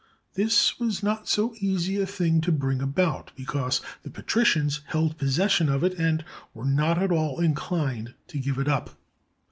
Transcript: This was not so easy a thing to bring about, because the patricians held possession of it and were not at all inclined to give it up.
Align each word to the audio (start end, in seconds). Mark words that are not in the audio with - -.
This 0.33 0.79
was 0.79 1.03
not 1.03 1.27
so 1.29 1.53
easy 1.59 2.01
a 2.01 2.07
thing 2.07 2.41
to 2.41 2.51
bring 2.51 2.81
about, 2.81 3.31
because 3.35 3.83
the 4.01 4.09
patricians 4.09 4.81
held 4.87 5.15
possession 5.19 5.69
of 5.69 5.83
it 5.83 5.93
and 5.99 6.25
were 6.55 6.65
not 6.65 6.97
at 6.97 7.11
all 7.11 7.39
inclined 7.39 8.15
to 8.29 8.39
give 8.39 8.57
it 8.57 8.67
up. 8.67 8.97